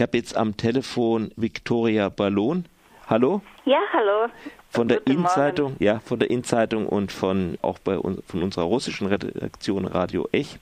Ich 0.00 0.02
habe 0.02 0.16
jetzt 0.16 0.34
am 0.34 0.56
Telefon 0.56 1.30
Viktoria 1.36 2.08
Ballon. 2.08 2.64
Hallo? 3.06 3.42
Ja, 3.66 3.80
hallo. 3.92 4.32
Von 4.70 4.88
der 4.88 4.96
Guten 4.96 5.10
Innenzeitung, 5.10 5.76
ja, 5.78 5.98
von 5.98 6.18
der 6.18 6.30
Innenzeitung 6.30 6.86
und 6.86 7.12
von 7.12 7.58
auch 7.60 7.78
bei 7.78 7.98
uns, 7.98 8.22
von 8.26 8.42
unserer 8.42 8.64
russischen 8.64 9.08
Redaktion 9.08 9.84
Radio 9.84 10.26
Ech. 10.32 10.58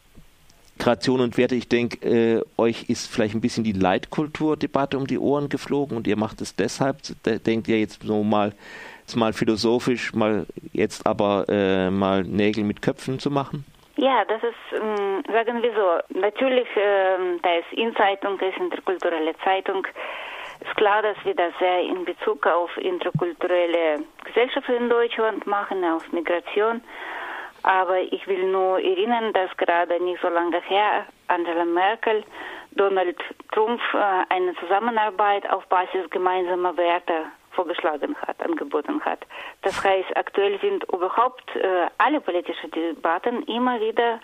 Kreation 0.79 1.21
und 1.21 1.37
Werte, 1.39 1.55
ich 1.55 1.69
denke, 1.69 2.05
äh, 2.05 2.45
euch 2.57 2.87
ist 2.89 3.07
vielleicht 3.07 3.37
ein 3.37 3.41
bisschen 3.41 3.63
die 3.63 3.71
Leitkulturdebatte 3.71 4.99
um 4.99 5.07
die 5.07 5.21
Ohren 5.21 5.49
geflogen 5.49 5.97
und 5.97 6.09
ihr 6.09 6.17
macht 6.17 6.41
es 6.41 6.57
deshalb, 6.57 7.03
denkt 7.25 7.69
ihr 7.69 7.79
jetzt 7.79 8.03
so 8.03 8.25
mal, 8.25 8.53
jetzt 9.03 9.15
mal 9.15 9.33
philosophisch, 9.33 10.15
mal 10.15 10.47
jetzt 10.73 11.07
aber 11.07 11.45
äh, 11.49 11.93
mal 11.93 12.25
Nägel 12.25 12.65
mit 12.65 12.83
Köpfen 12.83 13.21
zu 13.21 13.31
machen? 13.31 13.65
Ja, 14.01 14.25
das 14.25 14.41
ist, 14.45 14.81
ähm, 14.81 15.25
sagen 15.33 15.61
wir 15.61 15.73
so, 15.75 16.19
natürlich, 16.21 16.69
äh, 16.77 17.17
da 17.43 17.55
ist 17.57 17.73
In-Zeitung, 17.73 18.39
ist 18.39 18.57
interkulturelle 18.57 19.37
Zeitung. 19.43 19.85
Ist 20.61 20.77
klar, 20.77 21.03
dass 21.03 21.17
wir 21.25 21.35
das 21.35 21.53
sehr 21.59 21.81
in 21.81 22.05
Bezug 22.05 22.47
auf 22.47 22.71
interkulturelle 22.77 24.05
Gesellschaft 24.25 24.69
in 24.69 24.89
Deutschland 24.89 25.45
machen, 25.49 25.85
auf 25.85 26.13
Migration. 26.13 26.81
Aber 27.65 27.99
ich 27.99 28.25
will 28.29 28.45
nur 28.45 28.79
erinnern, 28.79 29.33
dass 29.33 29.57
gerade 29.57 30.01
nicht 30.01 30.23
so 30.23 30.29
lange 30.29 30.61
her 30.61 31.05
Angela 31.27 31.65
Merkel 31.65 32.23
Donald 32.71 33.19
Trump 33.51 33.81
äh, 33.95 34.33
eine 34.33 34.55
Zusammenarbeit 34.61 35.51
auf 35.51 35.67
Basis 35.67 36.09
gemeinsamer 36.11 36.77
Werte 36.77 37.27
vorgeschlagen 37.59 38.15
hat, 38.25 38.41
angeboten 38.41 39.05
hat. 39.05 39.19
Das 39.63 39.83
heißt, 39.83 40.17
aktuell 40.17 40.61
sind 40.61 40.85
überhaupt 40.85 41.45
äh, 41.57 41.87
alle 41.99 42.21
politischen 42.21 42.71
Debatten 42.71 43.43
immer 43.45 43.81
wieder 43.81 44.21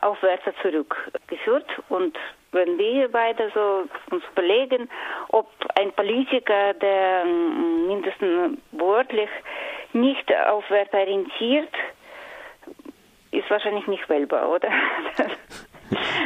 auf 0.00 0.22
Werte 0.22 0.54
zurückgeführt 0.62 1.66
und 1.90 2.16
wenn 2.52 2.78
wir 2.78 3.08
beide 3.10 3.50
so 3.54 3.84
uns 4.10 4.24
überlegen, 4.32 4.88
ob 5.28 5.48
ein 5.74 5.92
Politiker, 5.92 6.74
der 6.74 7.24
mm, 7.24 7.86
mindestens 7.86 8.58
wörtlich 8.72 9.30
nicht 9.92 10.34
auf 10.46 10.68
Werte 10.70 10.96
orientiert, 10.96 11.74
ist 13.32 13.50
wahrscheinlich 13.50 13.86
nicht 13.86 14.08
wählbar, 14.08 14.48
oder? 14.48 14.70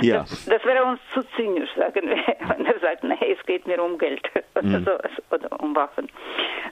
Ja. 0.02 0.20
Das, 0.20 0.44
das, 0.46 0.64
wäre 0.64 0.84
uns 0.84 1.00
zu 1.14 1.22
zynisch, 1.36 1.70
sagen 1.76 2.08
wir, 2.08 2.16
wenn 2.48 2.66
er 2.66 2.78
sagt, 2.80 3.04
nee, 3.04 3.36
es 3.38 3.44
geht 3.46 3.66
mir 3.66 3.82
um 3.82 3.98
Geld 3.98 4.22
oder, 4.54 4.78
mhm. 4.80 4.84
so, 4.84 5.34
oder 5.34 5.60
um 5.60 5.74
Waffen. 5.74 6.08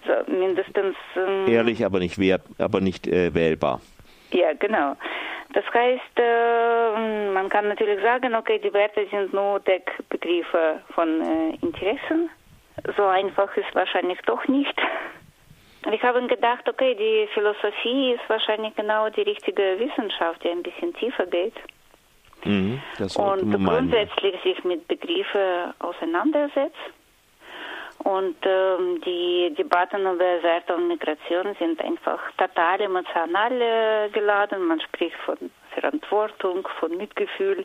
So, 0.06 0.32
mindestens. 0.32 0.96
Ähm, 1.16 1.46
Ehrlich, 1.48 1.84
aber 1.84 1.98
nicht 1.98 2.18
wert, 2.18 2.42
aber 2.58 2.80
nicht 2.80 3.06
äh, 3.06 3.34
wählbar. 3.34 3.80
Ja, 4.30 4.52
genau. 4.54 4.96
Das 5.52 5.64
heißt, 5.72 6.18
äh, 6.18 7.30
man 7.32 7.48
kann 7.48 7.68
natürlich 7.68 8.02
sagen, 8.02 8.34
okay, 8.34 8.58
die 8.58 8.72
Werte 8.72 9.06
sind 9.10 9.32
nur 9.32 9.60
Deckbegriffe 9.60 10.80
von 10.94 11.20
äh, 11.20 11.54
Interessen. 11.64 12.28
So 12.96 13.04
einfach 13.04 13.56
ist 13.56 13.72
wahrscheinlich 13.74 14.18
doch 14.26 14.46
nicht. 14.48 14.74
Wir 15.88 16.02
haben 16.02 16.28
gedacht, 16.28 16.68
okay, 16.68 16.94
die 16.94 17.28
Philosophie 17.34 18.12
ist 18.12 18.28
wahrscheinlich 18.28 18.74
genau 18.74 19.10
die 19.10 19.22
richtige 19.22 19.78
Wissenschaft, 19.78 20.42
die 20.42 20.48
ein 20.48 20.62
bisschen 20.62 20.94
tiefer 20.94 21.26
geht. 21.26 21.54
Mhm, 22.44 22.82
und 23.16 23.64
grundsätzlich 23.64 24.34
sich 24.42 24.62
mit 24.64 24.86
Begriffen 24.86 25.72
auseinandersetzt. 25.78 26.76
Und 27.98 28.36
ähm, 28.44 29.00
die 29.00 29.54
Debatten 29.56 30.02
über 30.02 30.42
Werte 30.42 30.74
und 30.76 30.88
Migration 30.88 31.56
sind 31.58 31.82
einfach 31.82 32.20
total 32.36 32.82
emotional 32.82 33.52
äh, 33.62 34.10
geladen. 34.10 34.66
Man 34.66 34.80
spricht 34.80 35.16
von 35.24 35.38
Verantwortung, 35.70 36.68
von 36.80 36.96
Mitgefühl. 36.96 37.64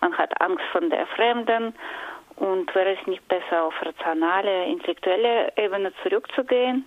Man 0.00 0.16
hat 0.18 0.40
Angst 0.40 0.64
von 0.72 0.90
der 0.90 1.06
Fremden. 1.08 1.74
Und 2.36 2.74
wäre 2.74 2.96
es 3.00 3.06
nicht 3.06 3.26
besser, 3.28 3.64
auf 3.64 3.74
rationale, 3.82 4.66
intellektuelle 4.66 5.52
Ebene 5.56 5.92
zurückzugehen 6.04 6.86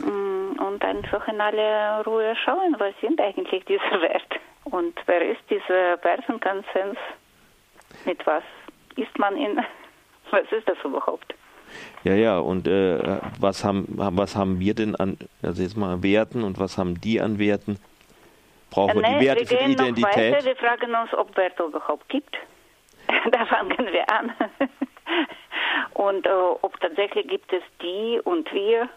mm, 0.00 0.62
und 0.62 0.82
einfach 0.82 1.28
in 1.28 1.40
alle 1.42 2.02
Ruhe 2.04 2.34
schauen, 2.42 2.74
was 2.78 2.94
sind 3.02 3.20
eigentlich 3.20 3.64
diese 3.66 3.82
Werte 4.00 4.38
und 4.70 4.94
wer 5.06 5.30
ist 5.30 5.40
dieser 5.48 6.02
Wertenkonsens? 6.02 6.98
Mit 8.04 8.26
was 8.26 8.42
ist 8.96 9.18
man 9.18 9.36
in? 9.36 9.58
Was 10.32 10.42
ist 10.50 10.68
das 10.68 10.76
überhaupt? 10.84 11.34
Ja, 12.02 12.14
ja, 12.14 12.38
und 12.40 12.66
äh, 12.66 13.18
was, 13.38 13.62
haben, 13.64 13.86
was 13.88 14.34
haben 14.34 14.58
wir 14.58 14.74
denn 14.74 14.96
an, 14.96 15.18
also 15.40 15.62
jetzt 15.62 15.76
mal 15.76 16.02
Werten 16.02 16.42
und 16.42 16.58
was 16.58 16.78
haben 16.78 17.00
die 17.00 17.20
an 17.20 17.38
Werten? 17.38 17.78
Brauchen 18.70 19.02
wir 19.02 19.18
die 19.20 19.24
Werte 19.24 19.40
wir 19.42 19.46
für 19.46 19.64
die 19.64 19.72
Identität? 19.72 20.34
Weiter, 20.34 20.44
wir 20.44 20.56
fragen 20.56 20.94
uns, 20.96 21.14
ob 21.14 21.36
Werte 21.36 21.62
überhaupt 21.62 22.08
gibt. 22.08 22.36
da 23.30 23.46
fangen 23.46 23.78
wir 23.78 24.10
an. 24.10 24.32
und 25.94 26.26
äh, 26.26 26.30
ob 26.30 26.80
tatsächlich 26.80 27.28
gibt 27.28 27.52
es 27.52 27.62
die 27.80 28.20
und 28.24 28.52
wir. 28.52 28.88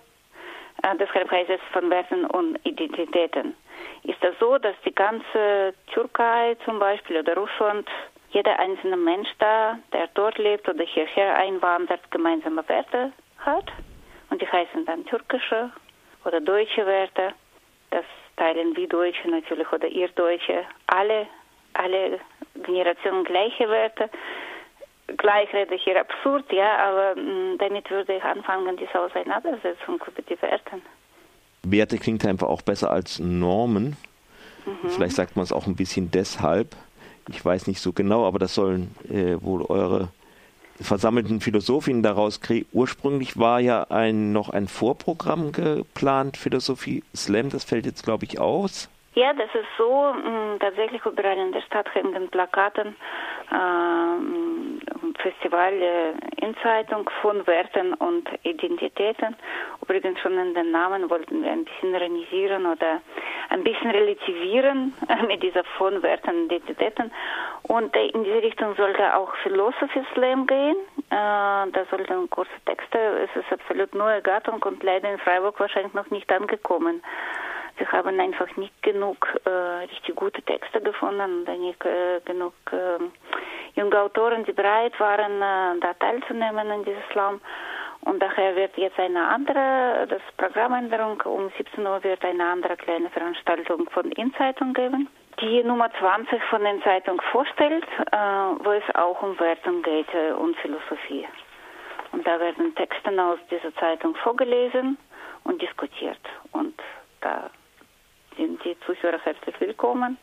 Äh, 0.83 0.95
deshalb 0.97 1.29
heißt 1.31 1.49
es 1.49 1.61
von 1.71 1.89
Werten 1.89 2.25
und 2.25 2.59
Identitäten. 2.65 3.55
Ist 4.03 4.23
das 4.23 4.35
so, 4.39 4.57
dass 4.57 4.75
die 4.85 4.93
ganze 4.93 5.73
Türkei 5.93 6.55
zum 6.65 6.79
Beispiel 6.79 7.17
oder 7.17 7.35
Russland 7.35 7.87
jeder 8.31 8.59
einzelne 8.59 8.97
Mensch 8.97 9.29
da, 9.39 9.79
der 9.91 10.07
dort 10.13 10.37
lebt 10.37 10.67
oder 10.69 10.83
hierher 10.83 11.35
einwandert, 11.35 11.99
gemeinsame 12.11 12.67
Werte 12.67 13.11
hat. 13.39 13.71
Und 14.29 14.41
die 14.41 14.47
heißen 14.47 14.85
dann 14.85 15.05
türkische 15.05 15.71
oder 16.25 16.39
deutsche 16.39 16.85
Werte. 16.85 17.33
Das 17.89 18.05
teilen 18.37 18.75
wir 18.75 18.87
Deutsche 18.87 19.29
natürlich 19.29 19.71
oder 19.71 19.87
ihr 19.87 20.07
Deutsche. 20.09 20.65
Alle, 20.87 21.27
alle 21.73 22.19
Generationen 22.63 23.23
gleiche 23.23 23.67
Werte. 23.67 24.09
Gleich 25.17 25.53
rede 25.53 25.75
ich 25.75 25.83
hier 25.83 25.99
absurd, 25.99 26.51
ja, 26.51 26.77
aber 26.77 27.15
mh, 27.15 27.21
mm, 27.21 27.57
damit 27.59 27.89
würde 27.89 28.15
ich 28.15 28.23
anfangen, 28.23 28.77
diese 28.77 28.99
Auseinandersetzung 28.99 30.01
über 30.05 30.21
die 30.21 30.41
Werte. 30.41 30.81
Werte 31.63 31.97
klingt 31.97 32.25
einfach 32.25 32.47
auch 32.47 32.61
besser 32.61 32.91
als 32.91 33.19
Normen. 33.19 33.97
Mhm. 34.65 34.89
Vielleicht 34.89 35.15
sagt 35.15 35.35
man 35.35 35.43
es 35.43 35.51
auch 35.51 35.67
ein 35.67 35.75
bisschen 35.75 36.11
deshalb 36.11 36.75
ich 37.29 37.43
weiß 37.43 37.67
nicht 37.67 37.81
so 37.81 37.93
genau, 37.93 38.25
aber 38.25 38.39
das 38.39 38.55
sollen 38.55 38.95
äh, 39.09 39.41
wohl 39.41 39.63
eure 39.63 40.09
versammelten 40.81 41.41
Philosophinnen 41.41 42.03
daraus 42.03 42.41
kriegen. 42.41 42.67
Ursprünglich 42.71 43.37
war 43.37 43.59
ja 43.59 43.85
ein, 43.89 44.31
noch 44.31 44.49
ein 44.49 44.67
Vorprogramm 44.67 45.51
geplant, 45.51 46.37
Philosophie 46.37 47.03
Slam, 47.15 47.49
das 47.49 47.63
fällt 47.65 47.85
jetzt, 47.85 48.03
glaube 48.03 48.25
ich, 48.25 48.39
aus. 48.39 48.89
Ja, 49.15 49.33
das 49.33 49.49
ist 49.53 49.67
so. 49.77 50.13
Mh, 50.13 50.57
tatsächlich 50.59 51.03
überall 51.05 51.37
in 51.37 51.51
der 51.51 51.61
Stadt 51.61 51.93
hängen 51.93 52.29
Plakaten, 52.29 52.95
äh, 53.51 54.48
Festival 55.21 55.73
äh, 55.73 56.45
in 56.45 56.55
Zeitung 56.63 57.09
von 57.21 57.45
Werten 57.47 57.93
und 57.95 58.27
Identitäten. 58.43 59.35
Übrigens 59.81 60.19
schon 60.19 60.37
in 60.37 60.53
den 60.53 60.71
Namen 60.71 61.09
wollten 61.09 61.43
wir 61.43 61.51
ein 61.51 61.65
bisschen 61.65 61.95
renisieren 61.95 62.65
oder 62.65 63.01
ein 63.49 63.63
bisschen 63.63 63.91
relativieren 63.91 64.93
mit 65.27 65.43
dieser 65.43 65.63
von 65.77 66.01
Werten 66.01 66.43
und 66.43 66.51
Identitäten. 66.51 67.11
Und 67.63 67.95
äh, 67.95 68.07
in 68.07 68.23
diese 68.23 68.41
Richtung 68.41 68.75
sollte 68.75 69.15
auch 69.15 69.33
Philosophy 69.43 70.01
Slam 70.13 70.47
gehen. 70.47 70.75
Äh, 71.09 71.71
da 71.71 71.85
sollten 71.89 72.29
kurze 72.29 72.51
Texte. 72.65 72.97
Es 72.97 73.35
ist 73.35 73.51
absolut 73.51 73.93
neue 73.93 74.21
Gattung 74.21 74.61
und 74.63 74.83
leider 74.83 75.11
in 75.11 75.19
Freiburg 75.19 75.59
wahrscheinlich 75.59 75.93
noch 75.93 76.09
nicht 76.09 76.31
angekommen. 76.31 77.01
Wir 77.77 77.89
haben 77.93 78.19
einfach 78.19 78.53
nicht 78.57 78.83
genug 78.83 79.25
äh, 79.45 79.49
richtig 79.49 80.13
gute 80.15 80.41
Texte 80.41 80.81
gefunden 80.81 81.45
nicht 81.61 81.85
äh, 81.85 82.19
genug 82.25 82.53
äh, 82.73 82.99
junge 83.75 83.99
Autoren, 83.99 84.43
die 84.45 84.53
bereit 84.53 84.99
waren, 84.99 85.41
äh, 85.41 85.79
da 85.79 85.93
teilzunehmen 85.99 86.69
in 86.71 86.83
diesem 86.83 87.03
Slam. 87.11 87.41
Und 88.01 88.21
daher 88.21 88.55
wird 88.55 88.77
jetzt 88.77 88.97
eine 88.97 89.27
andere, 89.27 90.07
das 90.07 90.21
Programmänderung, 90.37 91.21
um 91.25 91.51
17 91.57 91.85
Uhr 91.85 92.01
wird 92.03 92.23
eine 92.23 92.45
andere 92.45 92.77
kleine 92.77 93.09
Veranstaltung 93.09 93.89
von 93.89 94.11
InZeitung 94.11 94.73
geben, 94.73 95.09
die 95.41 95.63
Nummer 95.63 95.91
20 95.99 96.41
von 96.43 96.63
den 96.63 96.81
Zeitung 96.83 97.21
vorstellt, 97.31 97.85
äh, 98.11 98.17
wo 98.17 98.71
es 98.71 98.95
auch 98.95 99.21
um 99.21 99.37
Wertung 99.39 99.81
geht 99.81 100.13
äh, 100.13 100.31
und 100.31 100.55
Philosophie. 100.57 101.27
Und 102.11 102.25
da 102.25 102.39
werden 102.39 102.73
Texte 102.75 103.09
aus 103.21 103.39
dieser 103.51 103.73
Zeitung 103.75 104.15
vorgelesen 104.15 104.97
und 105.43 105.61
diskutiert. 105.61 106.19
Und 106.51 106.79
da 107.21 107.49
sind 108.37 108.63
die 108.63 108.77
Zuhörer 108.85 109.19
herzlich 109.23 109.59
willkommen. 109.59 110.17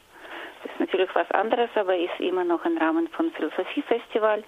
Das 0.62 0.72
ist 0.72 0.80
natürlich 0.80 1.10
was 1.14 1.30
anderes, 1.32 1.70
aber 1.74 1.96
ist 1.96 2.18
immer 2.18 2.44
noch 2.44 2.64
im 2.64 2.78
Rahmen 2.78 3.08
von 3.08 3.30
Philosophiefestival 3.32 4.42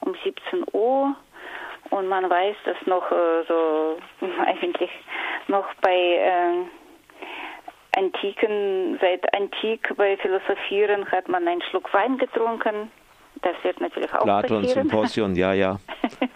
um 0.00 0.14
17 0.24 0.64
Uhr. 0.72 1.14
Und 1.90 2.08
man 2.08 2.28
weiß, 2.28 2.56
dass 2.64 2.76
noch 2.86 3.10
äh, 3.10 3.44
so 3.48 3.98
eigentlich 4.46 4.90
noch 5.48 5.66
bei 5.80 5.96
äh, 5.96 7.98
Antiken, 7.98 8.98
seit 9.00 9.34
Antik 9.34 9.94
bei 9.96 10.16
Philosophieren 10.18 11.10
hat 11.10 11.28
man 11.28 11.48
einen 11.48 11.62
Schluck 11.62 11.92
Wein 11.92 12.18
getrunken. 12.18 12.90
Das 13.42 13.54
wird 13.62 13.80
natürlich 13.80 14.12
auch 14.12 14.22
Platon, 14.22 14.62
passieren. 14.62 14.88
Symposion, 14.88 15.34
ja, 15.34 15.52
ja. 15.52 15.78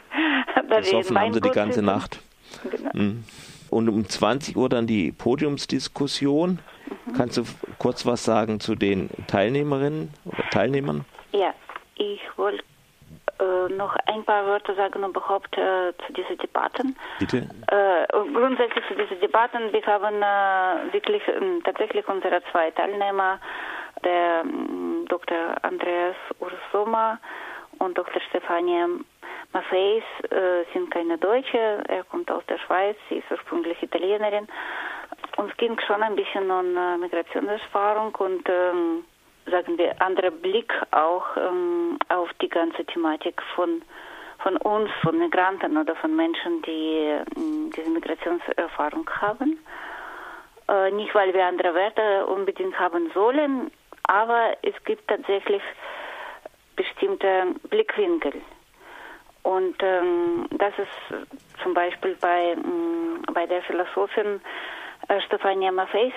Besoffen 0.68 1.18
haben 1.18 1.34
sie 1.34 1.40
die 1.40 1.50
ganze 1.50 1.82
Nacht. 1.82 2.20
Genau. 2.70 2.90
Mhm. 2.94 3.24
Und 3.70 3.88
um 3.88 4.08
20 4.08 4.56
Uhr 4.56 4.68
dann 4.68 4.86
die 4.86 5.12
Podiumsdiskussion. 5.12 6.60
Kannst 7.16 7.36
du 7.36 7.44
kurz 7.78 8.06
was 8.06 8.24
sagen 8.24 8.60
zu 8.60 8.74
den 8.74 9.10
Teilnehmerinnen 9.26 10.12
oder 10.24 10.50
Teilnehmern? 10.50 11.04
Ja, 11.32 11.54
ich 11.96 12.20
wollte 12.36 12.62
äh, 13.38 13.72
noch 13.72 13.96
ein 14.06 14.24
paar 14.24 14.46
Wörter 14.46 14.74
sagen 14.74 15.02
überhaupt 15.04 15.56
äh, 15.56 15.92
zu 16.06 16.12
diesen 16.12 16.38
Debatten. 16.38 16.96
Bitte. 17.18 17.48
Äh, 17.68 18.06
grundsätzlich 18.32 18.84
zu 18.86 18.94
diesen 18.94 19.20
Debatten. 19.20 19.72
Wir 19.72 19.84
haben 19.86 20.22
äh, 20.22 20.92
wirklich 20.92 21.22
ähm, 21.28 21.60
tatsächlich 21.64 22.06
unsere 22.08 22.42
zwei 22.52 22.70
Teilnehmer, 22.70 23.38
der 24.04 24.42
ähm, 24.44 25.06
Dr. 25.08 25.56
Andreas 25.62 26.16
Ursoma 26.38 27.18
und 27.78 27.98
Dr. 27.98 28.20
Stefania 28.28 28.86
Maffeis, 29.52 30.02
äh, 30.30 30.64
sind 30.72 30.90
keine 30.90 31.18
Deutsche. 31.18 31.82
Er 31.88 32.04
kommt 32.04 32.30
aus 32.30 32.44
der 32.48 32.58
Schweiz, 32.58 32.96
sie 33.08 33.16
ist 33.16 33.30
ursprünglich 33.30 33.82
Italienerin. 33.82 34.46
Uns 35.36 35.56
ging 35.56 35.78
schon 35.86 36.02
ein 36.02 36.14
bisschen 36.14 36.50
um 36.50 36.76
äh, 36.76 36.96
Migrationserfahrung 36.98 38.14
und 38.14 38.48
ähm, 38.48 39.04
sagen 39.50 39.76
wir, 39.78 40.00
anderer 40.00 40.30
Blick 40.30 40.72
auch 40.92 41.24
ähm, 41.36 41.98
auf 42.08 42.30
die 42.40 42.48
ganze 42.48 42.84
Thematik 42.84 43.42
von, 43.54 43.82
von 44.38 44.56
uns, 44.58 44.90
von 45.02 45.18
Migranten 45.18 45.76
oder 45.76 45.96
von 45.96 46.14
Menschen, 46.14 46.62
die 46.62 46.98
äh, 46.98 47.24
diese 47.76 47.90
Migrationserfahrung 47.90 49.08
haben. 49.20 49.58
Äh, 50.68 50.92
nicht, 50.92 51.14
weil 51.14 51.34
wir 51.34 51.44
andere 51.44 51.74
Werte 51.74 52.26
unbedingt 52.26 52.78
haben 52.78 53.10
sollen, 53.12 53.70
aber 54.04 54.56
es 54.62 54.74
gibt 54.84 55.08
tatsächlich 55.08 55.62
bestimmte 56.76 57.54
Blickwinkel. 57.68 58.34
Und 59.42 59.76
ähm, 59.82 60.46
das 60.52 60.72
ist 60.78 61.28
zum 61.62 61.74
Beispiel 61.74 62.16
bei, 62.20 62.52
ähm, 62.52 63.22
bei 63.32 63.46
der 63.46 63.62
Philosophin 63.62 64.40
Stefania 65.26 65.72
Maffei 65.72 66.12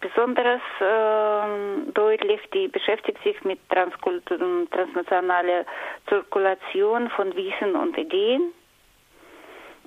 besonders 0.00 0.62
äh, 0.80 1.92
deutlich, 1.92 2.40
die 2.54 2.68
beschäftigt 2.68 3.22
sich 3.22 3.42
mit 3.44 3.58
transnationaler 3.68 5.66
Zirkulation 6.08 7.10
von 7.10 7.34
Wissen 7.36 7.76
und 7.76 7.96
Ideen. 7.98 8.52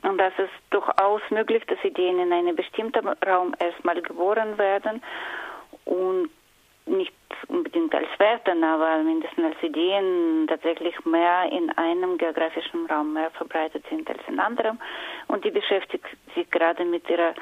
Und 0.04 0.18
das 0.18 0.34
ist 0.38 0.52
durchaus 0.70 1.22
möglich, 1.30 1.64
dass 1.68 1.84
Ideen 1.84 2.20
in 2.20 2.32
einem 2.34 2.56
bestimmten 2.56 3.08
Raum 3.26 3.56
erstmal 3.58 4.02
geboren 4.02 4.58
werden 4.58 5.02
und 5.86 6.30
nicht 6.86 7.14
unbedingt 7.48 7.94
als 7.94 8.08
Werten, 8.18 8.64
aber 8.64 8.98
mindestens 9.04 9.46
als 9.46 9.64
Ideen 9.64 10.46
tatsächlich 10.48 10.94
mehr 11.06 11.52
in 11.52 11.70
einem 11.78 12.18
geografischen 12.18 12.86
Raum 12.88 13.14
mehr 13.14 13.32
verbreitet 13.32 13.84
sind 13.90 14.10
als 14.10 14.22
in 14.28 14.40
anderem. 14.40 14.80
Und 15.28 15.46
die 15.46 15.52
beschäftigt 15.52 16.06
sich 16.36 16.50
gerade 16.52 16.86
mit 16.86 17.10
ihrer 17.10 17.34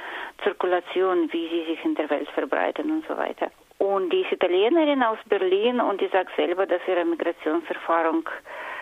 Zirkulation, 0.43 1.31
wie 1.31 1.47
sie 1.49 1.65
sich 1.65 1.85
in 1.85 1.95
der 1.95 2.09
Welt 2.09 2.29
verbreiten 2.29 2.91
und 2.91 3.05
so 3.07 3.17
weiter. 3.17 3.51
Und 3.77 4.11
die 4.11 4.21
ist 4.21 4.31
Italienerin 4.31 5.01
aus 5.01 5.17
Berlin 5.25 5.81
und 5.81 6.01
die 6.01 6.07
sagt 6.09 6.35
selber, 6.35 6.67
dass 6.67 6.81
ihre 6.88 7.03
Migrationserfahrung 7.03 8.29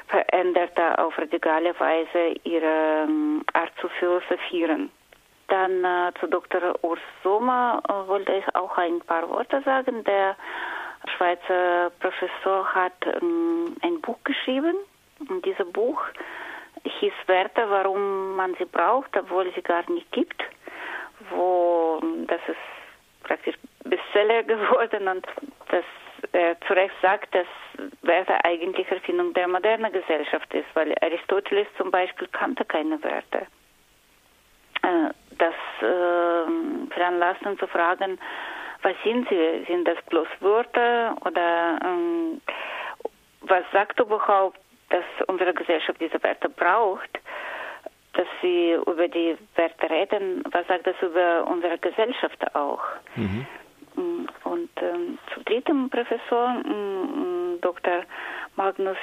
veränderte 0.07 0.97
auf 0.97 1.17
radikale 1.17 1.79
Weise 1.79 2.35
ihre 2.43 3.05
ähm, 3.07 3.43
Art 3.53 3.71
zu 3.79 3.87
philosophieren. 3.99 4.91
Dann 5.49 5.83
äh, 5.83 6.11
zu 6.19 6.27
Dr. 6.27 6.83
Urs 6.83 6.99
Sommer 7.23 7.81
äh, 7.87 8.07
wollte 8.07 8.33
ich 8.33 8.55
auch 8.55 8.77
ein 8.77 8.99
paar 9.01 9.29
Worte 9.29 9.61
sagen. 9.63 10.03
Der 10.03 10.35
Schweizer 11.17 11.91
Professor 11.99 12.65
hat 12.73 12.93
ähm, 13.21 13.75
ein 13.81 14.01
Buch 14.01 14.17
geschrieben. 14.23 14.75
Und 15.27 15.45
dieses 15.45 15.67
Buch 15.71 16.01
hieß 16.83 17.13
Werte, 17.27 17.69
warum 17.69 18.35
man 18.35 18.55
sie 18.55 18.65
braucht, 18.65 19.15
obwohl 19.17 19.51
sie 19.53 19.61
gar 19.61 19.89
nicht 19.89 20.11
gibt. 20.11 20.41
Wo 21.29 21.99
das 22.27 22.39
ist 22.47 23.23
praktisch 23.23 23.55
Bestseller 23.83 24.43
geworden 24.53 25.07
und 25.07 25.27
das 25.69 25.83
er 26.31 26.59
zu 26.61 26.73
Recht 26.73 26.93
sagt, 27.01 27.33
dass 27.33 27.47
Werte 28.01 28.33
eigentlich 28.43 28.89
Erfindung 28.89 29.33
der 29.33 29.47
modernen 29.47 29.91
Gesellschaft 29.91 30.53
ist, 30.53 30.67
weil 30.73 30.93
Aristoteles 31.01 31.67
zum 31.77 31.91
Beispiel 31.91 32.27
kannte 32.27 32.65
keine 32.65 33.01
Werte. 33.03 33.47
Äh, 34.83 35.09
das 35.39 35.53
äh, 35.81 36.93
veranlasst 36.93 37.45
uns 37.45 37.59
zu 37.59 37.67
fragen, 37.67 38.19
was 38.81 38.95
sind 39.03 39.27
sie? 39.29 39.65
Sind 39.67 39.87
das 39.87 39.97
bloß 40.09 40.27
Wörter 40.39 41.15
oder 41.25 41.79
ähm, 41.83 42.41
was 43.41 43.63
sagt 43.73 43.99
überhaupt, 43.99 44.59
dass 44.89 45.03
unsere 45.27 45.53
Gesellschaft 45.53 45.99
diese 45.99 46.21
Werte 46.23 46.49
braucht? 46.49 47.09
Dass 48.13 48.27
sie 48.41 48.73
über 48.73 49.07
die 49.07 49.37
Werte 49.55 49.89
reden, 49.89 50.43
was 50.51 50.65
sagt 50.67 50.87
das 50.87 50.95
über 51.01 51.45
unsere 51.47 51.77
Gesellschaft 51.77 52.55
auch? 52.55 52.81
Mhm. 53.15 53.45
Mm, 53.95 54.27
und 54.45 54.69
ähm, 54.81 55.19
zu 55.33 55.43
dritten 55.43 55.89
Professor, 55.89 56.61
ähm, 56.65 57.59
Dr. 57.61 58.03
Magnus 58.55 58.97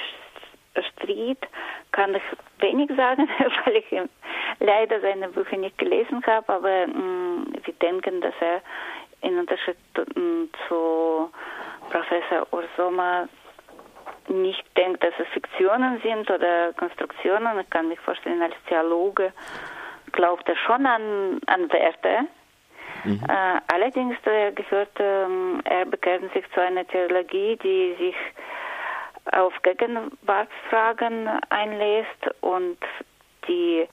Stried, 0.91 1.39
kann 1.91 2.15
ich 2.15 2.21
wenig 2.59 2.89
sagen, 2.95 3.27
weil 3.65 3.77
ich 3.77 3.91
leider 4.59 5.01
seine 5.01 5.29
Bücher 5.29 5.57
nicht 5.57 5.77
gelesen 5.77 6.25
habe, 6.25 6.53
aber 6.53 6.69
ähm, 6.83 7.53
wir 7.63 7.73
denken, 7.75 8.21
dass 8.21 8.33
er 8.39 8.61
in 9.21 9.37
Unterschied 9.39 9.77
zu 10.67 11.31
Professor 11.89 12.47
Ursoma 12.51 13.27
nicht 14.27 14.63
denkt, 14.77 15.03
dass 15.03 15.13
es 15.19 15.27
Fiktionen 15.29 16.01
sind 16.01 16.29
oder 16.29 16.73
Konstruktionen. 16.73 17.59
Ich 17.59 17.69
kann 17.69 17.87
mich 17.87 17.99
vorstellen, 17.99 18.41
als 18.41 18.55
Theologe 18.67 19.31
glaubt 20.11 20.47
er 20.47 20.55
schon 20.57 20.85
an, 20.85 21.39
an 21.47 21.71
Werte. 21.71 22.27
Mhm. 23.03 23.21
Äh, 23.29 23.73
allerdings 23.73 24.17
er 24.25 24.51
gehört, 24.51 24.99
äh, 24.99 25.25
er 25.65 25.85
bekehrt 25.85 26.21
sich 26.33 26.45
zu 26.53 26.61
einer 26.61 26.85
Theologie, 26.87 27.57
die 27.57 27.95
sich 27.97 28.15
auf 29.31 29.53
Gegenwartsfragen 29.61 31.27
einlässt 31.49 32.41
und 32.41 32.77
die 33.47 33.87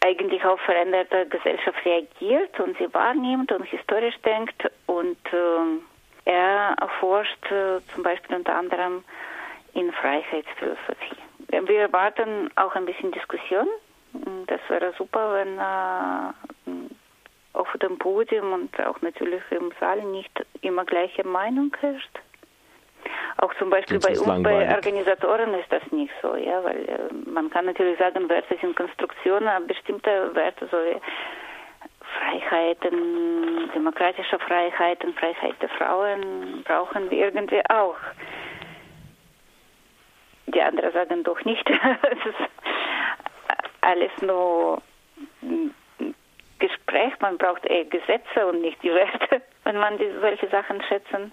eigentlich 0.00 0.44
auf 0.44 0.60
veränderte 0.60 1.26
Gesellschaft 1.26 1.84
reagiert 1.84 2.58
und 2.58 2.76
sie 2.78 2.92
wahrnimmt 2.92 3.52
und 3.52 3.64
historisch 3.64 4.16
denkt. 4.24 4.70
Und 4.86 5.18
äh, 5.32 6.30
er 6.30 6.74
erforscht 6.80 7.50
äh, 7.50 7.80
zum 7.92 8.02
Beispiel 8.02 8.36
unter 8.36 8.54
anderem 8.56 9.04
in 9.74 9.92
Freiheitsphilosophie. 9.92 11.16
Wir 11.48 11.80
erwarten 11.80 12.50
auch 12.56 12.74
ein 12.74 12.86
bisschen 12.86 13.12
Diskussion. 13.12 13.66
Das 14.46 14.60
wäre 14.68 14.92
super, 14.96 15.34
wenn 15.34 15.58
äh, 15.58 16.90
auf 17.52 17.68
dem 17.82 17.98
Podium 17.98 18.52
und 18.52 18.80
auch 18.80 19.00
natürlich 19.02 19.42
im 19.50 19.72
Saal 19.78 20.02
nicht 20.02 20.44
immer 20.62 20.84
gleiche 20.84 21.26
Meinung 21.26 21.74
herrscht. 21.80 22.18
Auch 23.40 23.54
zum 23.54 23.70
Beispiel 23.70 23.98
bei 23.98 24.10
uns, 24.10 24.42
bei 24.42 24.74
Organisatoren 24.74 25.54
ist 25.54 25.72
das 25.72 25.82
nicht 25.92 26.12
so, 26.20 26.36
ja, 26.36 26.62
weil 26.62 26.84
äh, 26.84 27.30
man 27.30 27.48
kann 27.48 27.64
natürlich 27.64 27.98
sagen, 27.98 28.28
Werte 28.28 28.58
sind 28.60 28.76
Konstruktionen, 28.76 29.48
aber 29.48 29.64
bestimmte 29.64 30.34
Werte, 30.34 30.68
so 30.70 30.76
wie 30.76 31.00
Freiheiten, 32.18 33.70
demokratische 33.74 34.38
Freiheiten, 34.40 35.14
Freiheit 35.14 35.54
der 35.62 35.70
Frauen 35.70 36.62
brauchen 36.64 37.10
wir 37.10 37.18
irgendwie 37.18 37.62
auch. 37.70 37.96
Die 40.46 40.60
anderen 40.60 40.92
sagen 40.92 41.24
doch 41.24 41.42
nicht. 41.44 41.66
es 42.02 42.26
ist 42.26 42.50
alles 43.80 44.10
nur 44.20 44.82
Gespräch, 46.58 47.14
man 47.20 47.38
braucht 47.38 47.64
eher 47.64 47.86
Gesetze 47.86 48.46
und 48.46 48.60
nicht 48.60 48.82
die 48.82 48.92
Werte, 48.92 49.40
wenn 49.64 49.78
man 49.78 49.96
die, 49.96 50.10
solche 50.20 50.48
Sachen 50.48 50.82
schätzen 50.82 51.32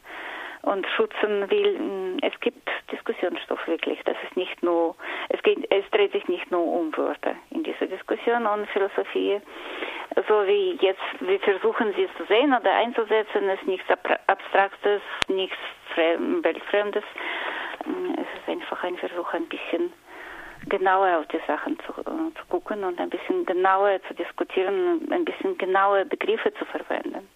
und 0.61 0.85
schützen 0.95 1.49
will. 1.49 1.79
Mm, 1.79 2.17
es 2.21 2.39
gibt 2.39 2.69
Diskussionsstoff 2.91 3.65
wirklich. 3.67 3.99
Das 4.05 4.15
ist 4.23 4.35
nicht 4.35 4.61
nur, 4.63 4.95
es 5.29 5.41
geht, 5.43 5.69
es 5.71 5.89
dreht 5.91 6.11
sich 6.11 6.27
nicht 6.27 6.49
nur 6.51 6.65
um 6.65 6.95
Wörter 6.95 7.35
in 7.51 7.63
dieser 7.63 7.87
Diskussion 7.87 8.45
und 8.45 8.67
Philosophie. 8.69 9.39
So 10.27 10.47
wie 10.47 10.77
jetzt, 10.81 11.01
wir 11.19 11.39
versuchen 11.39 11.93
sie 11.95 12.07
zu 12.17 12.25
sehen 12.25 12.53
oder 12.53 12.73
einzusetzen, 12.73 13.49
ist 13.49 13.67
nichts 13.67 13.87
Abstraktes, 14.27 15.01
nichts 15.27 15.57
Weltfremdes. 15.95 17.03
Mm, 17.85 18.13
es 18.13 18.39
ist 18.39 18.49
einfach 18.49 18.83
ein 18.83 18.97
Versuch, 18.97 19.33
ein 19.33 19.45
bisschen 19.47 19.91
genauer 20.69 21.19
auf 21.19 21.27
die 21.27 21.39
Sachen 21.47 21.77
zu, 21.79 21.91
äh, 22.01 22.03
zu 22.03 22.45
gucken 22.49 22.83
und 22.83 22.99
ein 22.99 23.09
bisschen 23.09 23.45
genauer 23.45 23.99
zu 24.07 24.13
diskutieren, 24.13 25.07
ein 25.11 25.25
bisschen 25.25 25.57
genaue 25.57 26.05
Begriffe 26.05 26.53
zu 26.53 26.65
verwenden. 26.65 27.27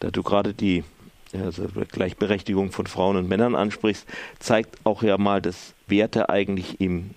Da 0.00 0.10
du 0.10 0.22
gerade 0.22 0.54
die 0.54 0.84
also 1.34 1.66
Gleichberechtigung 1.90 2.72
von 2.72 2.86
Frauen 2.86 3.16
und 3.16 3.28
Männern 3.28 3.54
ansprichst, 3.54 4.06
zeigt 4.38 4.78
auch 4.84 5.02
ja 5.02 5.18
mal, 5.18 5.40
dass 5.40 5.74
Werte 5.86 6.28
eigentlich 6.28 6.80
im 6.80 7.10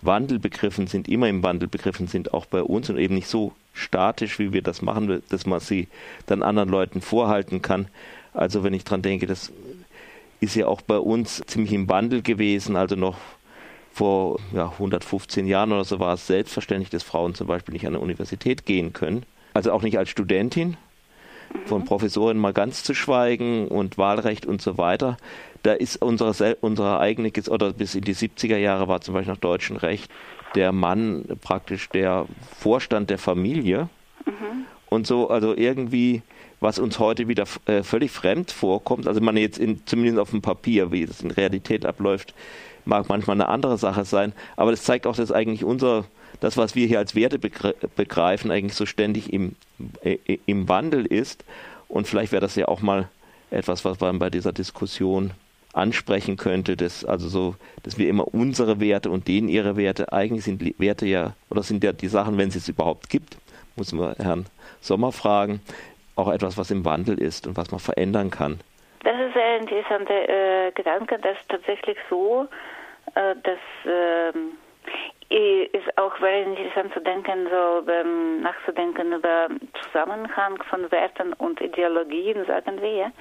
Wandel 0.00 0.38
begriffen 0.38 0.86
sind, 0.86 1.08
immer 1.08 1.28
im 1.28 1.42
Wandel 1.42 1.68
begriffen 1.68 2.08
sind, 2.08 2.34
auch 2.34 2.46
bei 2.46 2.62
uns 2.62 2.90
und 2.90 2.98
eben 2.98 3.14
nicht 3.14 3.28
so 3.28 3.52
statisch, 3.72 4.38
wie 4.38 4.52
wir 4.52 4.62
das 4.62 4.82
machen, 4.82 5.22
dass 5.28 5.46
man 5.46 5.60
sie 5.60 5.88
dann 6.26 6.42
anderen 6.42 6.68
Leuten 6.68 7.00
vorhalten 7.00 7.62
kann. 7.62 7.88
Also 8.34 8.64
wenn 8.64 8.74
ich 8.74 8.84
dran 8.84 9.02
denke, 9.02 9.26
das 9.26 9.52
ist 10.40 10.56
ja 10.56 10.66
auch 10.66 10.80
bei 10.80 10.98
uns 10.98 11.42
ziemlich 11.46 11.72
im 11.72 11.88
Wandel 11.88 12.22
gewesen, 12.22 12.74
also 12.74 12.96
noch 12.96 13.16
vor 13.92 14.40
ja, 14.52 14.70
115 14.70 15.46
Jahren 15.46 15.70
oder 15.70 15.84
so 15.84 16.00
war 16.00 16.14
es 16.14 16.26
selbstverständlich, 16.26 16.90
dass 16.90 17.02
Frauen 17.02 17.34
zum 17.34 17.46
Beispiel 17.46 17.74
nicht 17.74 17.86
an 17.86 17.94
eine 17.94 18.02
Universität 18.02 18.66
gehen 18.66 18.92
können. 18.92 19.24
Also 19.54 19.70
auch 19.70 19.82
nicht 19.82 19.98
als 19.98 20.08
Studentin, 20.08 20.78
von 21.66 21.84
Professoren 21.84 22.38
mal 22.38 22.52
ganz 22.52 22.82
zu 22.82 22.94
schweigen 22.94 23.68
und 23.68 23.98
Wahlrecht 23.98 24.46
und 24.46 24.62
so 24.62 24.78
weiter. 24.78 25.16
Da 25.62 25.72
ist 25.72 26.02
unsere, 26.02 26.56
unsere 26.56 26.98
eigene, 26.98 27.30
oder 27.48 27.72
bis 27.72 27.94
in 27.94 28.02
die 28.02 28.14
70er 28.14 28.56
Jahre 28.56 28.88
war 28.88 29.00
zum 29.00 29.14
Beispiel 29.14 29.32
nach 29.32 29.40
deutschem 29.40 29.76
Recht 29.76 30.10
der 30.54 30.72
Mann 30.72 31.24
praktisch 31.40 31.88
der 31.88 32.26
Vorstand 32.58 33.10
der 33.10 33.18
Familie 33.18 33.88
mhm. 34.26 34.66
und 34.88 35.06
so, 35.06 35.30
also 35.30 35.56
irgendwie, 35.56 36.22
was 36.60 36.78
uns 36.78 36.98
heute 36.98 37.28
wieder 37.28 37.44
äh, 37.66 37.82
völlig 37.82 38.10
fremd 38.10 38.50
vorkommt, 38.50 39.06
also 39.06 39.20
man 39.20 39.36
jetzt 39.36 39.58
in, 39.58 39.86
zumindest 39.86 40.18
auf 40.18 40.30
dem 40.30 40.42
Papier, 40.42 40.92
wie 40.92 41.02
es 41.02 41.22
in 41.22 41.30
Realität 41.30 41.86
abläuft, 41.86 42.34
mag 42.84 43.08
manchmal 43.08 43.36
eine 43.36 43.48
andere 43.48 43.78
Sache 43.78 44.04
sein, 44.04 44.32
aber 44.56 44.72
das 44.72 44.84
zeigt 44.84 45.06
auch, 45.06 45.16
dass 45.16 45.32
eigentlich 45.32 45.64
unser, 45.64 46.04
das, 46.40 46.56
was 46.56 46.74
wir 46.74 46.86
hier 46.86 46.98
als 46.98 47.14
Werte 47.14 47.38
begreifen, 47.38 48.50
eigentlich 48.50 48.74
so 48.74 48.86
ständig 48.86 49.32
im, 49.32 49.54
äh, 50.02 50.18
im 50.46 50.68
Wandel 50.68 51.06
ist. 51.06 51.44
Und 51.88 52.06
vielleicht 52.06 52.32
wäre 52.32 52.40
das 52.40 52.56
ja 52.56 52.68
auch 52.68 52.80
mal 52.80 53.08
etwas, 53.50 53.84
was 53.84 54.00
man 54.00 54.18
bei 54.18 54.30
dieser 54.30 54.52
Diskussion 54.52 55.32
ansprechen 55.72 56.36
könnte, 56.36 56.76
dass 56.76 57.04
also 57.04 57.28
so, 57.28 57.54
dass 57.82 57.98
wir 57.98 58.08
immer 58.08 58.34
unsere 58.34 58.80
Werte 58.80 59.10
und 59.10 59.28
denen 59.28 59.48
ihre 59.48 59.76
Werte, 59.76 60.12
eigentlich 60.12 60.44
sind 60.44 60.62
Werte 60.78 61.06
ja, 61.06 61.34
oder 61.50 61.62
sind 61.62 61.82
ja 61.82 61.92
die 61.92 62.08
Sachen, 62.08 62.38
wenn 62.38 62.48
es 62.48 62.56
es 62.56 62.68
überhaupt 62.68 63.08
gibt, 63.08 63.36
muss 63.76 63.92
man 63.92 64.14
Herrn 64.16 64.46
Sommer 64.80 65.12
fragen, 65.12 65.60
auch 66.16 66.30
etwas, 66.30 66.58
was 66.58 66.70
im 66.70 66.84
Wandel 66.84 67.18
ist 67.18 67.46
und 67.46 67.56
was 67.56 67.70
man 67.70 67.80
verändern 67.80 68.30
kann. 68.30 68.60
Das 69.02 69.14
ist 69.14 69.36
ein 69.36 69.62
interessanter 69.62 70.28
äh, 70.28 70.72
Gedanke, 70.72 71.18
dass 71.18 71.36
tatsächlich 71.48 71.96
so, 72.10 72.46
äh, 73.14 73.34
dass 73.42 73.58
äh, 73.84 74.32
ist 75.30 75.98
auch 75.98 76.16
very 76.16 76.42
interessant 76.42 76.92
zu 76.92 77.00
denken, 77.00 77.48
so 77.50 77.78
über, 77.78 78.04
nachzudenken 78.04 79.12
über 79.12 79.48
Zusammenhang 79.82 80.62
von 80.68 80.90
Werten 80.90 81.32
und 81.34 81.60
Ideologien, 81.60 82.44
sagen 82.46 82.80
wir. 82.80 83.12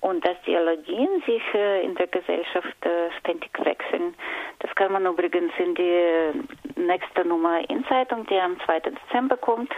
Und 0.00 0.26
dass 0.26 0.36
Ideologien 0.42 1.22
sich 1.26 1.42
äh, 1.54 1.84
in 1.84 1.94
der 1.94 2.08
Gesellschaft 2.08 2.84
äh, 2.84 3.10
ständig 3.20 3.50
wechseln. 3.64 4.14
Das 4.58 4.74
kann 4.74 4.92
man 4.92 5.06
übrigens 5.06 5.52
in 5.58 5.74
die 5.76 6.44
nächste 6.76 7.24
Nummer 7.24 7.60
in 7.70 7.84
Zeitung, 7.86 8.26
die 8.26 8.38
am 8.38 8.58
2. 8.64 8.80
Dezember 8.80 9.36
kommt, 9.36 9.72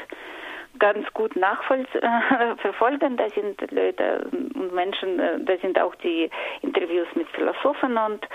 ganz 0.78 1.06
gut 1.12 1.36
nachverfolgen. 1.36 3.16
Da 3.16 3.28
sind 3.30 3.70
Leute 3.70 4.28
und 4.32 4.74
Menschen, 4.74 5.20
äh, 5.20 5.40
da 5.40 5.56
sind 5.58 5.78
auch 5.78 5.94
die 5.96 6.30
Interviews 6.62 7.08
mit 7.14 7.28
Philosophen 7.28 7.96
und 7.96 8.26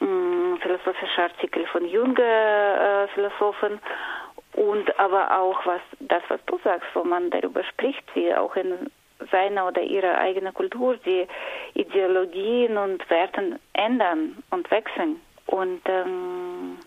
mh, 0.00 0.27
philosophische 0.58 1.22
Artikel 1.22 1.66
von 1.66 1.86
jungen 1.86 2.16
äh, 2.16 3.08
Philosophen 3.08 3.80
und 4.54 4.98
aber 4.98 5.38
auch 5.38 5.64
was 5.66 5.80
das, 6.00 6.22
was 6.28 6.40
du 6.46 6.58
sagst, 6.64 6.88
wo 6.94 7.04
man 7.04 7.30
darüber 7.30 7.62
spricht, 7.64 8.04
wie 8.14 8.34
auch 8.34 8.56
in 8.56 8.90
seiner 9.30 9.66
oder 9.66 9.82
ihrer 9.82 10.18
eigenen 10.18 10.54
Kultur 10.54 10.96
die 10.96 11.26
Ideologien 11.74 12.76
und 12.76 13.08
Werten 13.10 13.58
ändern 13.72 14.42
und 14.50 14.70
wechseln. 14.70 15.20
Und 15.46 15.80
ähm, 15.86 16.78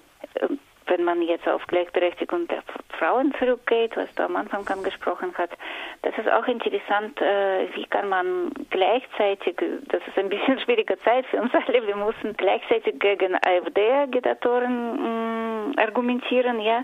wenn 0.87 1.03
man 1.03 1.21
jetzt 1.21 1.47
auf 1.47 1.65
Gleichberechtigung 1.67 2.47
der 2.47 2.63
Frauen 2.97 3.33
zurückgeht, 3.39 3.95
was 3.95 4.13
du 4.15 4.23
am 4.23 4.35
Anfang 4.35 4.67
angesprochen 4.67 5.33
hast, 5.37 5.53
das 6.01 6.17
ist 6.17 6.29
auch 6.29 6.47
interessant, 6.47 7.19
äh, 7.21 7.67
wie 7.75 7.85
kann 7.85 8.09
man 8.09 8.51
gleichzeitig, 8.69 9.55
das 9.87 10.01
ist 10.07 10.17
ein 10.17 10.29
bisschen 10.29 10.59
schwierige 10.65 10.99
Zeit 10.99 11.25
für 11.27 11.41
uns 11.41 11.51
alle, 11.53 11.85
wir 11.85 11.95
müssen 11.95 12.35
gleichzeitig 12.37 12.99
gegen 12.99 13.35
AfD-Agitatoren 13.35 14.93
mm, 14.95 15.40
argumentieren, 15.77 16.59
ja, 16.59 16.83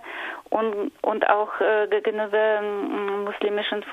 und, 0.49 0.91
und 1.01 1.29
auch 1.29 1.59
äh, 1.59 1.87
gegenüber 1.87 2.61
mm, 2.61 3.23
muslimischen 3.25 3.83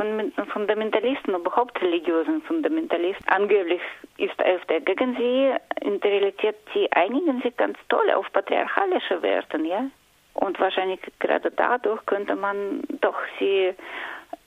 Fundamentalisten, 0.52 1.34
überhaupt 1.34 1.80
religiösen 1.80 2.42
Fundamentalisten. 2.42 3.26
Angeblich 3.28 3.80
ist 4.18 4.38
AfD 4.40 4.80
gegen 4.80 5.16
sie, 5.16 5.52
in 5.80 6.00
der 6.00 6.10
Realität, 6.10 6.56
sie 6.72 6.90
einigen 6.92 7.40
sich 7.42 7.56
ganz 7.56 7.78
toll 7.88 8.10
auf 8.12 8.32
patriarchalische 8.32 9.22
Werten, 9.22 9.64
ja. 9.64 9.86
Und 10.34 10.58
wahrscheinlich 10.58 11.00
gerade 11.20 11.50
dadurch 11.52 12.04
könnte 12.06 12.34
man 12.34 12.82
doch 13.00 13.18
sie 13.38 13.74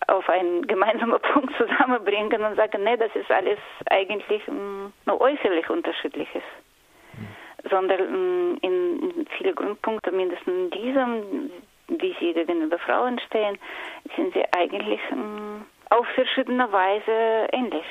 auf 0.07 0.29
einen 0.29 0.65
gemeinsamen 0.67 1.19
Punkt 1.33 1.53
zusammenbringen 1.57 2.41
und 2.41 2.55
sagen, 2.55 2.83
nee, 2.83 2.97
das 2.97 3.13
ist 3.15 3.31
alles 3.31 3.59
eigentlich 3.89 4.45
mm, 4.47 4.87
nur 5.05 5.21
äußerlich 5.21 5.69
unterschiedliches. 5.69 6.43
Mhm. 7.13 7.69
Sondern 7.69 8.01
mm, 8.01 8.57
in, 8.61 8.86
in 9.37 9.43
vielen 9.43 9.55
Grundpunkten, 9.55 10.15
mindestens 10.15 10.47
in 10.47 10.69
diesem, 10.71 11.51
wie 11.87 12.15
sie 12.19 12.33
gegenüber 12.33 12.77
Frauen 12.79 13.19
stehen, 13.27 13.57
sind 14.15 14.33
sie 14.33 14.43
eigentlich 14.55 14.99
mm, 15.11 15.61
auf 15.89 16.05
verschiedene 16.15 16.71
Weise 16.71 17.47
ähnlich. 17.51 17.85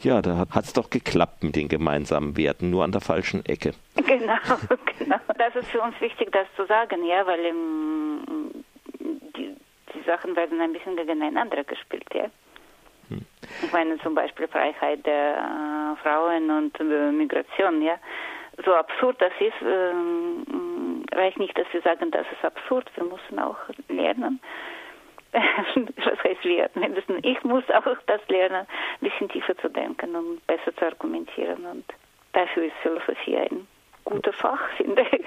Ja, 0.00 0.20
da 0.20 0.46
hat 0.52 0.64
es 0.64 0.72
doch 0.72 0.90
geklappt 0.90 1.44
mit 1.44 1.54
den 1.54 1.68
gemeinsamen 1.68 2.36
Werten, 2.36 2.70
nur 2.70 2.82
an 2.82 2.92
der 2.92 3.00
falschen 3.00 3.44
Ecke. 3.46 3.72
Genau, 4.04 4.34
genau. 4.98 5.16
Das 5.38 5.54
ist 5.54 5.68
für 5.68 5.80
uns 5.80 5.98
wichtig, 6.00 6.32
das 6.32 6.46
zu 6.56 6.66
sagen, 6.66 7.04
ja, 7.04 7.26
weil 7.26 7.44
ähm, 7.44 8.64
die, 9.36 9.56
die 9.94 10.02
Sachen 10.06 10.34
werden 10.34 10.60
ein 10.60 10.72
bisschen 10.72 10.96
gegeneinander 10.96 11.62
gespielt, 11.64 12.06
ja. 12.12 12.24
Hm. 13.08 13.24
Ich 13.62 13.72
meine 13.72 13.98
zum 13.98 14.14
Beispiel 14.14 14.48
Freiheit 14.48 15.06
der 15.06 15.36
äh, 15.36 16.02
Frauen 16.02 16.50
und 16.50 16.78
äh, 16.80 17.12
Migration, 17.12 17.80
ja. 17.82 17.94
So 18.64 18.74
absurd 18.74 19.20
das 19.20 19.32
ist, 19.40 19.62
reicht 21.14 21.38
nicht, 21.38 21.56
dass 21.58 21.66
wir 21.72 21.80
sagen, 21.82 22.10
das 22.10 22.26
ist 22.32 22.44
absurd. 22.44 22.90
Wir 22.96 23.04
müssen 23.04 23.38
auch 23.38 23.56
lernen, 23.88 24.40
was 25.32 26.24
heißt 26.24 26.44
wir, 26.44 26.68
ich 27.22 27.42
muss 27.44 27.64
auch 27.70 27.96
das 28.06 28.20
lernen, 28.28 28.66
ein 28.66 29.08
bisschen 29.08 29.28
tiefer 29.28 29.56
zu 29.56 29.68
denken 29.68 30.14
und 30.14 30.46
besser 30.46 30.74
zu 30.76 30.84
argumentieren. 30.84 31.64
Und 31.64 31.84
dafür 32.32 32.64
ist 32.64 32.76
Philosophie 32.82 33.38
ein 33.38 33.66
guter 34.04 34.32
Fach, 34.32 34.60
finde 34.76 35.06
ich. 35.10 35.26